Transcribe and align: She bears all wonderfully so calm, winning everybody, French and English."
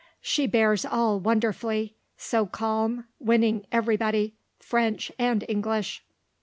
She 0.23 0.47
bears 0.47 0.83
all 0.83 1.19
wonderfully 1.19 1.95
so 2.17 2.47
calm, 2.47 3.05
winning 3.19 3.67
everybody, 3.71 4.33
French 4.57 5.11
and 5.19 5.45
English." 5.47 6.03